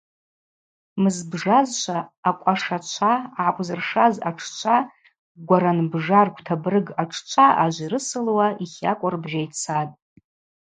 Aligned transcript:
Мызбжазшва 1.01 1.97
акӏвашачва 2.29 3.13
гӏакӏвзыршаз 3.35 4.15
атшчва 4.29 4.77
гваранбжа 5.47 6.21
рквтабырг 6.27 6.87
атшчва 7.01 7.47
ажвирысылуа 7.63 8.47
йхакӏва 8.63 9.09
рбжьайцатӏ. 9.13 9.93